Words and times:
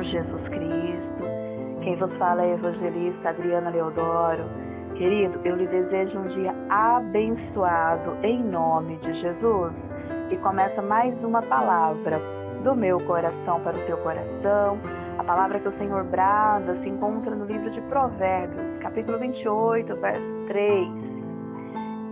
Cristo. 0.00 1.24
Quem 1.82 1.96
vos 1.96 2.12
fala 2.16 2.42
é 2.42 2.52
a 2.52 2.54
evangelista 2.54 3.28
Adriana 3.28 3.68
Leodoro. 3.68 4.44
Querido, 4.94 5.38
eu 5.44 5.56
lhe 5.56 5.66
desejo 5.66 6.18
um 6.18 6.28
dia 6.28 6.54
abençoado 6.70 8.16
em 8.22 8.42
nome 8.42 8.96
de 8.96 9.20
Jesus. 9.20 9.72
E 10.30 10.36
começa 10.38 10.80
mais 10.80 11.14
uma 11.22 11.42
palavra 11.42 12.18
do 12.64 12.74
meu 12.74 12.98
coração 13.00 13.60
para 13.60 13.76
o 13.76 13.86
teu 13.86 13.98
coração. 13.98 14.78
A 15.18 15.24
palavra 15.24 15.60
que 15.60 15.68
o 15.68 15.78
Senhor 15.78 16.04
brada 16.04 16.74
se 16.82 16.88
encontra 16.88 17.34
no 17.34 17.44
livro 17.44 17.70
de 17.70 17.80
Provérbios, 17.82 18.78
capítulo 18.80 19.18
28, 19.18 19.96
verso 19.96 20.46
3. 20.46 20.88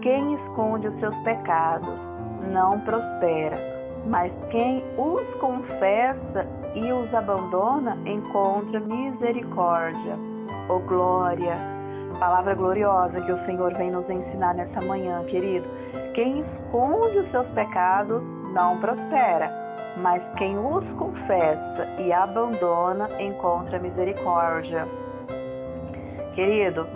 Quem 0.02 0.34
esconde 0.34 0.88
os 0.88 1.00
seus 1.00 1.16
pecados 1.22 1.98
não 2.52 2.80
prospera, 2.80 3.77
mas 4.06 4.32
quem 4.50 4.82
os 4.96 5.26
confessa 5.34 6.46
e 6.74 6.92
os 6.92 7.12
abandona 7.14 7.96
encontra 8.06 8.80
misericórdia. 8.80 10.16
Oh 10.68 10.80
glória! 10.80 11.56
Palavra 12.18 12.54
gloriosa 12.54 13.20
que 13.20 13.32
o 13.32 13.44
Senhor 13.46 13.74
vem 13.74 13.90
nos 13.90 14.08
ensinar 14.10 14.54
nessa 14.54 14.80
manhã, 14.80 15.24
querido. 15.26 15.66
Quem 16.14 16.40
esconde 16.40 17.18
os 17.18 17.30
seus 17.30 17.46
pecados 17.48 18.22
não 18.52 18.78
prospera, 18.78 19.52
mas 19.98 20.22
quem 20.36 20.58
os 20.58 20.84
confessa 20.96 21.86
e 21.98 22.12
abandona 22.12 23.08
encontra 23.20 23.78
misericórdia. 23.78 24.88
Querido, 26.34 26.86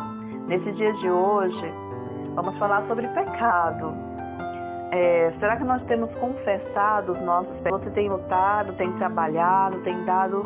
nesse 0.49 0.73
dia 0.73 0.93
de 0.95 1.11
hoje, 1.11 1.73
vamos 2.35 2.57
falar 2.59 2.85
sobre 2.89 3.07
pecado. 3.09 4.12
É, 4.93 5.33
será 5.41 5.57
que 5.57 5.65
nós 5.65 5.83
temos 5.85 6.15
confessado 6.17 7.13
os 7.13 7.21
nossos 7.23 7.57
pecados? 7.61 7.83
Você 7.83 7.91
tem 7.93 8.11
lutado, 8.11 8.75
tem 8.75 8.93
trabalhado, 8.99 9.79
tem 9.85 10.05
dado 10.05 10.45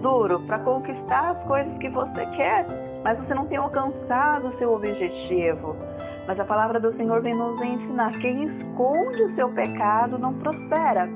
duro 0.00 0.38
para 0.46 0.60
conquistar 0.60 1.30
as 1.30 1.42
coisas 1.42 1.76
que 1.78 1.88
você 1.88 2.24
quer, 2.36 2.66
mas 3.02 3.18
você 3.18 3.34
não 3.34 3.46
tem 3.46 3.58
alcançado 3.58 4.46
o 4.46 4.58
seu 4.58 4.72
objetivo. 4.72 5.74
Mas 6.28 6.38
a 6.38 6.44
palavra 6.44 6.78
do 6.78 6.96
Senhor 6.96 7.20
vem 7.20 7.34
nos 7.34 7.60
ensinar: 7.60 8.12
quem 8.20 8.44
esconde 8.44 9.24
o 9.24 9.34
seu 9.34 9.48
pecado 9.50 10.16
não 10.20 10.34
prospera. 10.34 11.08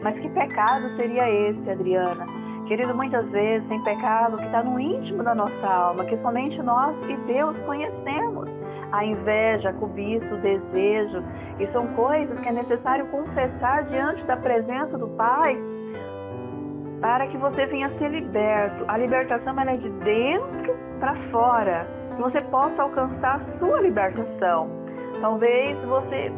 Mas 0.00 0.16
que 0.20 0.28
pecado 0.28 0.88
seria 0.96 1.28
esse, 1.28 1.68
Adriana? 1.68 2.26
Querido, 2.68 2.94
muitas 2.94 3.28
vezes 3.30 3.68
tem 3.68 3.82
pecado 3.82 4.36
que 4.36 4.44
está 4.44 4.62
no 4.62 4.78
íntimo 4.78 5.24
da 5.24 5.34
nossa 5.34 5.66
alma, 5.66 6.04
que 6.04 6.16
somente 6.18 6.62
nós 6.62 6.96
e 7.08 7.16
Deus 7.26 7.58
conhecemos 7.66 8.39
a 8.92 9.04
inveja, 9.04 9.70
a 9.70 9.72
cobiça, 9.74 10.34
o 10.34 10.38
desejo. 10.38 11.22
E 11.58 11.66
são 11.72 11.86
coisas 11.88 12.38
que 12.40 12.48
é 12.48 12.52
necessário 12.52 13.06
confessar 13.06 13.84
diante 13.84 14.24
da 14.24 14.36
presença 14.36 14.96
do 14.98 15.08
Pai 15.08 15.56
para 17.00 17.26
que 17.28 17.36
você 17.38 17.66
venha 17.66 17.90
ser 17.98 18.10
liberto. 18.10 18.84
A 18.88 18.98
libertação 18.98 19.58
é 19.58 19.76
de 19.76 19.88
dentro 19.88 20.76
para 20.98 21.14
fora, 21.30 21.86
que 22.14 22.22
você 22.22 22.40
possa 22.42 22.82
alcançar 22.82 23.36
a 23.36 23.58
sua 23.58 23.80
libertação. 23.80 24.68
Talvez 25.20 25.78
você 25.84 26.32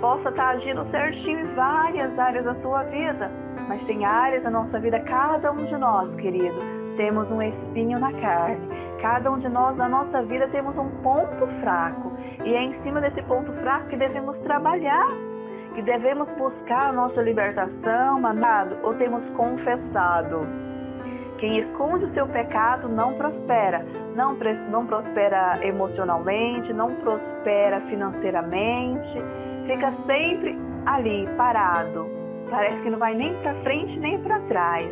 possa 0.00 0.30
estar 0.30 0.48
agindo 0.50 0.84
certinho 0.90 1.40
em 1.40 1.54
várias 1.54 2.18
áreas 2.18 2.44
da 2.44 2.54
sua 2.56 2.82
vida, 2.84 3.30
mas 3.68 3.82
tem 3.84 4.04
áreas 4.04 4.42
da 4.42 4.50
nossa 4.50 4.80
vida, 4.80 4.98
cada 5.00 5.52
um 5.52 5.64
de 5.64 5.76
nós, 5.76 6.12
querido, 6.16 6.58
temos 6.96 7.30
um 7.30 7.42
espinho 7.42 7.98
na 7.98 8.12
carne. 8.14 8.89
Cada 9.00 9.30
um 9.30 9.38
de 9.38 9.48
nós, 9.48 9.76
na 9.76 9.88
nossa 9.88 10.22
vida, 10.22 10.46
temos 10.48 10.76
um 10.76 10.90
ponto 11.02 11.46
fraco. 11.60 12.12
E 12.44 12.54
é 12.54 12.62
em 12.62 12.82
cima 12.82 13.00
desse 13.00 13.22
ponto 13.22 13.52
fraco 13.54 13.88
que 13.88 13.96
devemos 13.96 14.36
trabalhar, 14.40 15.08
que 15.74 15.82
devemos 15.82 16.28
buscar 16.36 16.90
a 16.90 16.92
nossa 16.92 17.22
libertação, 17.22 18.26
amado, 18.26 18.76
ou 18.82 18.94
temos 18.94 19.24
confessado. 19.36 20.46
Quem 21.38 21.58
esconde 21.58 22.04
o 22.04 22.12
seu 22.12 22.26
pecado 22.28 22.88
não 22.88 23.14
prospera. 23.14 23.82
Não, 24.14 24.36
não 24.70 24.86
prospera 24.86 25.58
emocionalmente, 25.64 26.70
não 26.74 26.94
prospera 26.96 27.80
financeiramente, 27.82 29.22
fica 29.66 29.92
sempre 30.06 30.58
ali, 30.84 31.26
parado. 31.38 32.06
Parece 32.50 32.82
que 32.82 32.90
não 32.90 32.98
vai 32.98 33.14
nem 33.14 33.34
para 33.36 33.54
frente 33.62 33.98
nem 34.00 34.20
para 34.20 34.40
trás. 34.40 34.90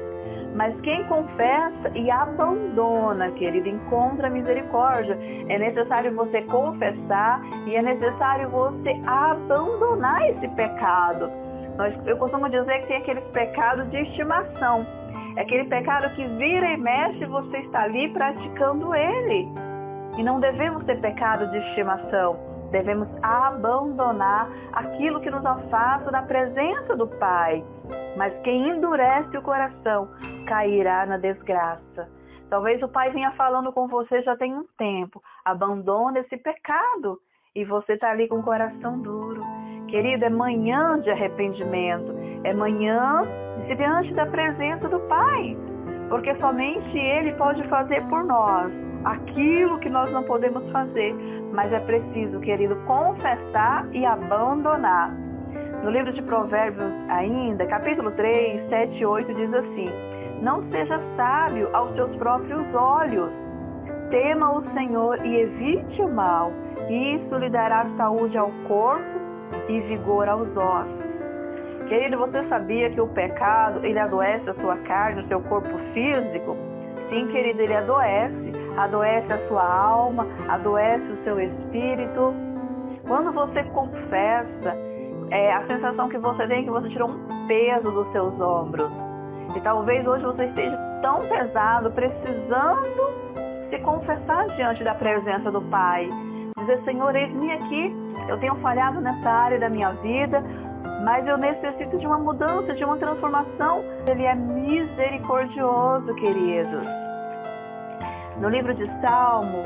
Mas 0.58 0.74
quem 0.80 1.04
confessa 1.04 1.88
e 1.94 2.10
abandona, 2.10 3.30
querido, 3.30 3.68
encontra 3.68 4.28
misericórdia. 4.28 5.16
É 5.48 5.56
necessário 5.56 6.12
você 6.16 6.42
confessar 6.42 7.40
e 7.64 7.76
é 7.76 7.80
necessário 7.80 8.50
você 8.50 8.90
abandonar 9.06 10.20
esse 10.30 10.48
pecado. 10.48 11.30
Eu 12.04 12.16
costumo 12.16 12.50
dizer 12.50 12.80
que 12.80 12.86
tem 12.88 12.96
aqueles 12.96 13.22
pecados 13.28 13.88
de 13.92 13.98
estimação. 13.98 14.84
É 15.36 15.42
aquele 15.42 15.66
pecado 15.66 16.12
que 16.16 16.26
vira 16.26 16.72
e 16.72 16.76
mexe 16.76 17.24
você 17.26 17.58
está 17.58 17.82
ali 17.82 18.08
praticando 18.08 18.92
ele. 18.96 19.48
E 20.18 20.24
não 20.24 20.40
devemos 20.40 20.84
ter 20.86 21.00
pecado 21.00 21.48
de 21.52 21.58
estimação. 21.68 22.36
Devemos 22.72 23.06
abandonar 23.22 24.50
aquilo 24.72 25.20
que 25.20 25.30
nos 25.30 25.46
afasta 25.46 26.10
da 26.10 26.22
presença 26.22 26.96
do 26.96 27.06
Pai. 27.06 27.62
Mas 28.16 28.36
quem 28.42 28.70
endurece 28.70 29.36
o 29.36 29.42
coração 29.42 30.08
cairá 30.48 31.04
na 31.04 31.18
desgraça. 31.18 32.08
Talvez 32.48 32.82
o 32.82 32.88
pai 32.88 33.10
venha 33.10 33.30
falando 33.32 33.70
com 33.72 33.86
você 33.86 34.22
já 34.22 34.34
tem 34.36 34.54
um 34.54 34.64
tempo. 34.78 35.22
Abandona 35.44 36.20
esse 36.20 36.36
pecado. 36.38 37.18
E 37.54 37.64
você 37.64 37.92
está 37.92 38.10
ali 38.10 38.26
com 38.26 38.38
o 38.38 38.42
coração 38.42 38.98
duro. 39.00 39.42
Querido, 39.88 40.24
é 40.24 40.30
manhã 40.30 40.98
de 41.00 41.10
arrependimento. 41.10 42.14
É 42.44 42.54
manhã 42.54 43.22
de 43.66 43.74
diante 43.74 44.14
da 44.14 44.24
presença 44.26 44.88
do 44.88 45.00
Pai. 45.00 45.56
Porque 46.08 46.34
somente 46.36 46.96
Ele 46.96 47.32
pode 47.34 47.62
fazer 47.68 48.02
por 48.08 48.24
nós 48.24 48.72
aquilo 49.04 49.78
que 49.80 49.90
nós 49.90 50.10
não 50.10 50.22
podemos 50.24 50.70
fazer. 50.70 51.14
Mas 51.52 51.70
é 51.72 51.80
preciso, 51.80 52.40
querido, 52.40 52.76
confessar 52.86 53.86
e 53.92 54.06
abandonar. 54.06 55.10
No 55.82 55.90
livro 55.90 56.12
de 56.12 56.22
Provérbios, 56.22 56.92
ainda, 57.08 57.66
capítulo 57.66 58.10
3, 58.12 58.68
7 58.68 58.98
e 58.98 59.06
8, 59.06 59.34
diz 59.34 59.54
assim: 59.54 60.17
Não 60.42 60.62
seja 60.70 61.00
sábio 61.16 61.68
aos 61.72 61.94
seus 61.94 62.14
próprios 62.16 62.74
olhos. 62.74 63.30
Tema 64.10 64.56
o 64.56 64.62
Senhor 64.72 65.24
e 65.24 65.40
evite 65.40 66.00
o 66.02 66.08
mal. 66.08 66.52
Isso 66.88 67.34
lhe 67.36 67.50
dará 67.50 67.86
saúde 67.96 68.38
ao 68.38 68.50
corpo 68.66 69.18
e 69.68 69.80
vigor 69.80 70.28
aos 70.28 70.48
ossos. 70.56 71.08
Querido, 71.88 72.18
você 72.18 72.46
sabia 72.48 72.90
que 72.90 73.00
o 73.00 73.08
pecado 73.08 73.84
ele 73.84 73.98
adoece 73.98 74.48
a 74.48 74.54
sua 74.54 74.76
carne, 74.78 75.22
o 75.22 75.28
seu 75.28 75.40
corpo 75.42 75.76
físico? 75.92 76.56
Sim, 77.08 77.26
querido, 77.28 77.60
ele 77.60 77.74
adoece. 77.74 78.52
Adoece 78.76 79.32
a 79.32 79.48
sua 79.48 79.64
alma, 79.64 80.26
adoece 80.48 81.04
o 81.04 81.24
seu 81.24 81.40
espírito. 81.40 82.32
Quando 83.06 83.32
você 83.32 83.64
confessa, 83.64 84.76
é, 85.30 85.52
a 85.52 85.66
sensação 85.66 86.08
que 86.08 86.18
você 86.18 86.46
tem 86.46 86.60
é 86.60 86.62
que 86.62 86.70
você 86.70 86.88
tirou 86.90 87.10
um 87.10 87.46
peso 87.48 87.90
dos 87.90 88.12
seus 88.12 88.40
ombros. 88.40 89.07
E 89.56 89.60
talvez 89.60 90.06
hoje 90.06 90.24
você 90.24 90.44
esteja 90.44 90.76
tão 91.02 91.20
pesado, 91.26 91.90
precisando 91.92 93.28
se 93.70 93.78
confessar 93.80 94.46
diante 94.56 94.84
da 94.84 94.94
presença 94.94 95.50
do 95.50 95.62
Pai. 95.62 96.08
Dizer, 96.58 96.82
Senhor, 96.84 97.14
eis-me 97.14 97.52
aqui, 97.52 97.94
eu 98.28 98.38
tenho 98.38 98.54
falhado 98.56 99.00
nessa 99.00 99.28
área 99.28 99.58
da 99.58 99.68
minha 99.68 99.92
vida, 99.94 100.42
mas 101.04 101.26
eu 101.26 101.38
necessito 101.38 101.96
de 101.98 102.06
uma 102.06 102.18
mudança, 102.18 102.74
de 102.74 102.84
uma 102.84 102.96
transformação. 102.96 103.84
Ele 104.08 104.24
é 104.24 104.34
misericordioso, 104.34 106.14
queridos. 106.16 106.86
No 108.40 108.48
livro 108.48 108.74
de 108.74 108.86
Salmo 109.00 109.64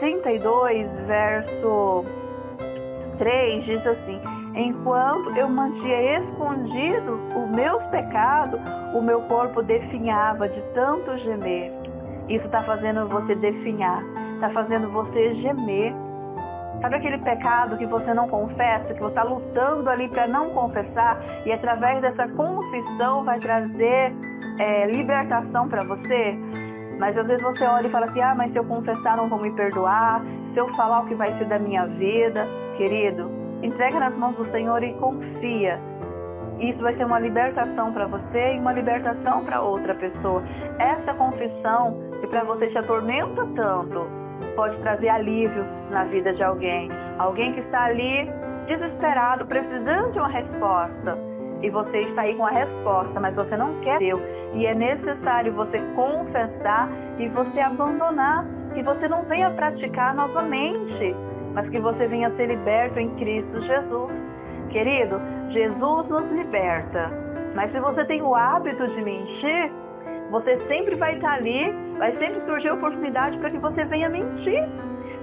32, 0.00 0.90
verso 1.06 2.04
3, 3.18 3.64
diz 3.64 3.86
assim: 3.86 4.20
Enquanto 4.54 5.36
eu 5.36 5.48
mantinha 5.48 6.18
escondido 6.18 7.14
os 7.34 7.50
meus 7.56 7.82
pecados, 7.84 8.60
o 8.94 9.00
meu 9.00 9.22
corpo 9.22 9.62
definhava 9.62 10.48
de 10.48 10.60
tanto 10.74 11.16
gemer. 11.18 11.72
Isso 12.28 12.44
está 12.46 12.62
fazendo 12.62 13.08
você 13.08 13.34
definhar, 13.34 14.02
está 14.34 14.50
fazendo 14.50 14.90
você 14.90 15.34
gemer. 15.36 15.94
Sabe 16.80 16.96
aquele 16.96 17.18
pecado 17.18 17.76
que 17.78 17.86
você 17.86 18.12
não 18.12 18.28
confessa, 18.28 18.92
que 18.92 19.00
você 19.00 19.08
está 19.10 19.22
lutando 19.22 19.88
ali 19.88 20.08
para 20.08 20.26
não 20.26 20.50
confessar 20.50 21.22
e 21.46 21.52
através 21.52 22.00
dessa 22.02 22.26
confissão 22.28 23.24
vai 23.24 23.38
trazer 23.38 24.12
é, 24.58 24.86
libertação 24.86 25.68
para 25.68 25.84
você? 25.84 26.36
Mas 26.98 27.16
às 27.16 27.26
vezes 27.26 27.42
você 27.42 27.64
olha 27.64 27.86
e 27.86 27.90
fala 27.90 28.06
assim: 28.06 28.20
ah, 28.20 28.34
mas 28.34 28.52
se 28.52 28.58
eu 28.58 28.64
confessar 28.64 29.16
não 29.16 29.28
vão 29.28 29.40
me 29.40 29.52
perdoar, 29.52 30.22
se 30.52 30.58
eu 30.58 30.68
falar 30.74 31.00
o 31.00 31.06
que 31.06 31.14
vai 31.14 31.36
ser 31.38 31.46
da 31.46 31.58
minha 31.58 31.86
vida, 31.86 32.46
querido, 32.76 33.42
Entrega 33.62 34.00
nas 34.00 34.14
mãos 34.16 34.34
do 34.34 34.50
Senhor 34.50 34.82
e 34.82 34.92
confia. 34.94 35.78
Isso 36.58 36.80
vai 36.80 36.96
ser 36.96 37.04
uma 37.04 37.20
libertação 37.20 37.92
para 37.92 38.06
você 38.06 38.54
e 38.54 38.58
uma 38.58 38.72
libertação 38.72 39.44
para 39.44 39.60
outra 39.60 39.94
pessoa. 39.94 40.42
Essa 40.80 41.14
confissão 41.14 41.96
que 42.20 42.26
para 42.26 42.42
você 42.42 42.66
te 42.68 42.78
atormenta 42.78 43.46
tanto 43.54 44.04
pode 44.56 44.76
trazer 44.78 45.08
alívio 45.08 45.64
na 45.90 46.04
vida 46.04 46.32
de 46.34 46.42
alguém. 46.42 46.90
Alguém 47.18 47.52
que 47.52 47.60
está 47.60 47.84
ali 47.84 48.28
desesperado, 48.66 49.46
precisando 49.46 50.12
de 50.12 50.18
uma 50.18 50.28
resposta. 50.28 51.32
e 51.62 51.70
você 51.70 51.96
está 52.08 52.22
aí 52.22 52.34
com 52.34 52.44
a 52.44 52.50
resposta, 52.50 53.20
mas 53.20 53.36
você 53.36 53.56
não 53.56 53.78
quer 53.82 54.00
Deus. 54.00 54.20
E 54.54 54.66
é 54.66 54.74
necessário 54.74 55.52
você 55.52 55.78
confessar 55.94 56.88
e 57.18 57.28
você 57.28 57.60
abandonar, 57.60 58.44
que 58.74 58.82
você 58.82 59.06
não 59.06 59.22
venha 59.22 59.48
praticar 59.52 60.12
novamente, 60.12 61.14
mas 61.54 61.68
que 61.68 61.78
você 61.78 62.06
venha 62.06 62.30
ser 62.36 62.46
liberto 62.46 62.98
em 62.98 63.10
Cristo 63.16 63.60
Jesus. 63.62 64.12
Querido, 64.70 65.20
Jesus 65.50 66.08
nos 66.08 66.30
liberta, 66.32 67.10
mas 67.54 67.70
se 67.72 67.80
você 67.80 68.04
tem 68.06 68.22
o 68.22 68.34
hábito 68.34 68.86
de 68.88 69.02
mentir, 69.02 69.70
você 70.30 70.58
sempre 70.66 70.94
vai 70.96 71.14
estar 71.14 71.34
ali, 71.34 71.74
vai 71.98 72.16
sempre 72.16 72.40
surgir 72.46 72.70
oportunidade 72.70 73.36
para 73.38 73.50
que 73.50 73.58
você 73.58 73.84
venha 73.84 74.08
mentir. 74.08 74.66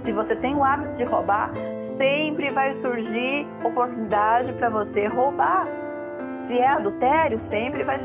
Se 0.06 0.12
você 0.12 0.36
tem 0.36 0.56
o 0.56 0.64
hábito 0.64 0.96
de 0.98 1.04
roubar, 1.06 1.52
sempre 1.98 2.52
vai 2.52 2.76
surgir 2.82 3.48
oportunidade 3.64 4.54
para 4.54 4.70
você 4.70 5.08
roubar. 5.08 5.68
Se 6.48 6.58
é 6.58 6.68
adultério, 6.68 7.40
sempre 7.50 7.84
vai 7.84 8.00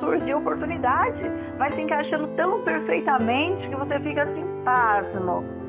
surgir 0.00 0.34
oportunidade. 0.34 1.22
Vai 1.56 1.72
se 1.72 1.80
encaixando 1.80 2.26
tão 2.36 2.62
perfeitamente 2.62 3.68
que 3.68 3.76
você 3.76 3.98
fica 4.00 4.22
assim, 4.24 4.44
pasmo. 4.64 5.59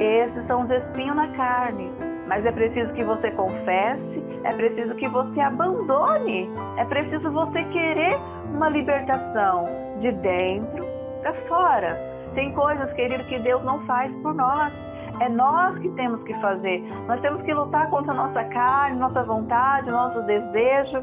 Esses 0.00 0.46
são 0.46 0.62
os 0.62 0.70
espinhos 0.70 1.16
na 1.16 1.28
carne. 1.28 1.90
Mas 2.26 2.44
é 2.44 2.52
preciso 2.52 2.92
que 2.92 3.04
você 3.04 3.30
confesse, 3.32 4.24
é 4.44 4.52
preciso 4.52 4.94
que 4.96 5.08
você 5.08 5.40
abandone, 5.40 6.50
é 6.76 6.84
preciso 6.84 7.30
você 7.30 7.62
querer 7.64 8.18
uma 8.52 8.68
libertação 8.68 9.64
de 10.00 10.10
dentro 10.12 10.84
para 11.22 11.32
fora. 11.48 11.96
Tem 12.34 12.52
coisas, 12.52 12.92
querido, 12.94 13.24
que 13.24 13.38
Deus 13.38 13.62
não 13.64 13.84
faz 13.86 14.12
por 14.22 14.34
nós. 14.34 14.72
É 15.20 15.28
nós 15.28 15.78
que 15.78 15.88
temos 15.90 16.22
que 16.24 16.34
fazer. 16.40 16.80
Nós 17.06 17.20
temos 17.20 17.42
que 17.42 17.54
lutar 17.54 17.88
contra 17.88 18.12
a 18.12 18.14
nossa 18.14 18.44
carne, 18.44 18.98
nossa 18.98 19.22
vontade, 19.22 19.90
nosso 19.90 20.20
desejo. 20.22 21.02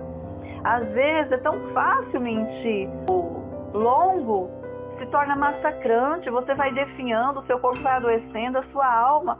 Às 0.63 0.87
vezes 0.89 1.31
é 1.31 1.37
tão 1.37 1.59
fácil 1.73 2.21
mentir. 2.21 2.89
O 3.09 3.43
longo 3.73 4.62
se 4.97 5.05
torna 5.07 5.35
massacrante, 5.35 6.29
você 6.29 6.53
vai 6.53 6.73
definhando, 6.73 7.39
o 7.39 7.45
seu 7.45 7.59
corpo 7.59 7.81
vai 7.81 7.93
adoecendo, 7.93 8.59
a 8.59 8.63
sua 8.71 8.85
alma. 8.85 9.39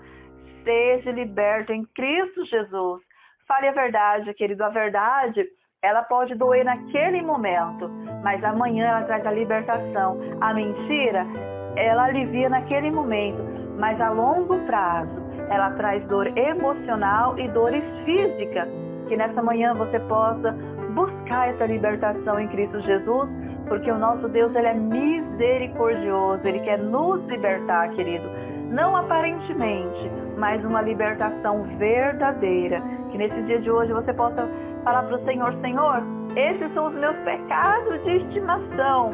Seja 0.63 1.11
liberto 1.11 1.73
em 1.73 1.85
Cristo 1.95 2.45
Jesus. 2.45 3.01
Fale 3.47 3.67
a 3.67 3.71
verdade, 3.71 4.33
querido. 4.33 4.63
A 4.63 4.69
verdade, 4.69 5.45
ela 5.81 6.03
pode 6.03 6.33
doer 6.35 6.63
naquele 6.63 7.21
momento, 7.21 7.89
mas 8.23 8.43
amanhã 8.43 8.85
ela 8.87 9.03
traz 9.03 9.25
a 9.25 9.31
libertação. 9.31 10.17
A 10.39 10.53
mentira, 10.53 11.25
ela 11.75 12.05
alivia 12.05 12.49
naquele 12.49 12.89
momento, 12.89 13.43
mas 13.77 13.99
a 13.99 14.09
longo 14.09 14.57
prazo 14.65 15.23
ela 15.49 15.71
traz 15.71 16.05
dor 16.07 16.27
emocional 16.37 17.37
e 17.37 17.47
dores 17.49 17.83
físicas. 18.05 18.67
Que 19.07 19.17
nessa 19.17 19.41
manhã 19.41 19.73
você 19.73 19.99
possa 20.01 20.51
buscar 20.93 21.49
essa 21.49 21.65
libertação 21.65 22.39
em 22.39 22.47
Cristo 22.47 22.79
Jesus, 22.81 23.29
porque 23.67 23.89
o 23.91 23.97
nosso 23.97 24.27
Deus 24.29 24.53
ele 24.55 24.67
é 24.67 24.73
misericordioso, 24.73 26.47
ele 26.47 26.59
quer 26.59 26.79
nos 26.79 27.25
libertar, 27.27 27.89
querido. 27.89 28.27
Não 28.69 28.95
aparentemente, 28.95 30.11
mas 30.37 30.63
uma 30.65 30.81
libertação 30.81 31.63
verdadeira. 31.77 32.81
Que 33.11 33.17
nesse 33.17 33.41
dia 33.43 33.59
de 33.59 33.69
hoje 33.69 33.93
você 33.93 34.13
possa 34.13 34.47
falar 34.83 35.03
para 35.03 35.15
o 35.15 35.25
Senhor: 35.25 35.53
Senhor, 35.61 36.01
esses 36.35 36.73
são 36.73 36.87
os 36.87 36.95
meus 36.95 37.15
pecados 37.17 38.03
de 38.03 38.17
estimação 38.17 39.13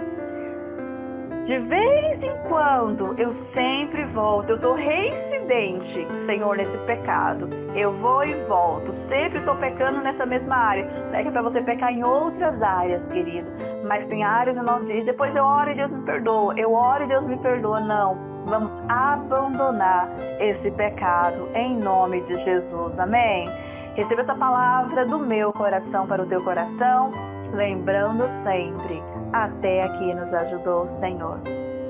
de 1.50 1.58
vez 1.58 2.22
em 2.22 2.48
quando 2.48 3.20
eu 3.20 3.36
sempre 3.56 4.06
volto, 4.14 4.52
eu 4.52 4.56
estou 4.58 4.76
reincidente, 4.76 6.08
Senhor, 6.28 6.56
nesse 6.56 6.78
pecado. 6.86 7.50
Eu 7.74 7.92
vou 7.94 8.24
e 8.24 8.36
volto, 8.44 8.94
sempre 9.10 9.40
estou 9.40 9.56
pecando 9.56 10.00
nessa 10.02 10.28
mesma 10.28 10.56
área. 10.56 10.86
Não 10.86 11.16
é 11.16 11.24
que 11.24 11.28
é 11.28 11.32
para 11.32 11.42
você 11.42 11.60
pecar 11.64 11.92
em 11.92 12.04
outras 12.04 12.62
áreas, 12.62 13.02
querido, 13.08 13.50
mas 13.90 14.08
tem 14.08 14.24
áreas 14.24 14.56
no 14.56 14.64
nosso 14.64 14.86
dia. 14.86 15.04
Depois 15.04 15.36
eu 15.36 15.44
oro 15.44 15.72
e 15.72 15.76
Deus 15.76 15.92
me 15.92 16.04
perdoa, 16.04 16.54
eu 16.58 16.72
oro 16.72 17.04
e 17.04 17.08
Deus 17.08 17.26
me 17.26 17.38
perdoa. 17.38 17.80
Não, 17.82 18.16
vamos 18.46 18.72
abandonar 18.88 20.08
esse 20.40 20.70
pecado 20.72 21.50
em 21.56 21.76
nome 21.76 22.22
de 22.22 22.36
Jesus. 22.46 23.00
Amém? 23.00 23.50
Receba 23.96 24.22
essa 24.22 24.36
palavra 24.36 25.06
do 25.08 25.18
meu 25.18 25.52
coração 25.52 26.06
para 26.06 26.22
o 26.22 26.28
teu 26.28 26.42
coração, 26.44 27.12
lembrando 27.52 28.24
sempre 28.44 29.02
até 29.34 29.84
aqui 29.84 30.14
nos 30.14 30.32
ajudou 30.34 30.84
o 30.84 31.00
Senhor. 31.00 31.69